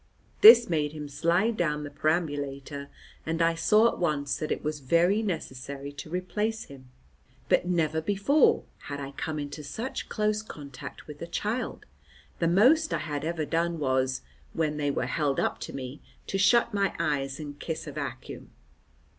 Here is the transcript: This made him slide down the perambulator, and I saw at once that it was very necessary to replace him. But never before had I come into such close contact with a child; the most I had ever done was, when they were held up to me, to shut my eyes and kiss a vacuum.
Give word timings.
This 0.41 0.67
made 0.67 0.93
him 0.93 1.07
slide 1.07 1.55
down 1.55 1.83
the 1.83 1.91
perambulator, 1.91 2.89
and 3.23 3.39
I 3.39 3.53
saw 3.53 3.87
at 3.87 3.99
once 3.99 4.35
that 4.37 4.51
it 4.51 4.63
was 4.63 4.79
very 4.79 5.21
necessary 5.21 5.91
to 5.91 6.09
replace 6.09 6.63
him. 6.63 6.89
But 7.49 7.67
never 7.67 8.01
before 8.01 8.63
had 8.85 8.99
I 8.99 9.11
come 9.11 9.37
into 9.37 9.63
such 9.63 10.09
close 10.09 10.41
contact 10.41 11.05
with 11.05 11.21
a 11.21 11.27
child; 11.27 11.85
the 12.39 12.47
most 12.47 12.95
I 12.95 12.97
had 12.97 13.23
ever 13.23 13.45
done 13.45 13.77
was, 13.77 14.23
when 14.53 14.77
they 14.77 14.89
were 14.89 15.05
held 15.05 15.39
up 15.39 15.59
to 15.59 15.71
me, 15.73 16.01
to 16.25 16.39
shut 16.39 16.73
my 16.73 16.95
eyes 16.97 17.39
and 17.39 17.59
kiss 17.59 17.85
a 17.85 17.91
vacuum. 17.91 18.49